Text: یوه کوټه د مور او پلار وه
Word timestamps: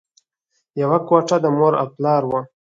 یوه 0.81 0.99
کوټه 1.07 1.35
د 1.41 1.45
مور 1.57 1.73
او 1.81 1.87
پلار 1.95 2.23
وه 2.29 2.41